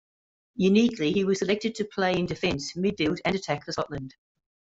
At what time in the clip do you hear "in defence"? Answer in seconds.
2.17-2.73